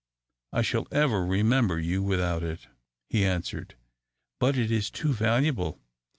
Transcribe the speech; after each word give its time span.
"I 0.51 0.63
should 0.63 0.91
ever 0.91 1.23
remember 1.23 1.79
you 1.79 2.01
without 2.01 2.41
it," 2.41 2.65
he 3.07 3.23
answered. 3.23 3.75
"But 4.39 4.57
it 4.57 4.71
is 4.71 4.89
too 4.89 5.13
valuable. 5.13 5.79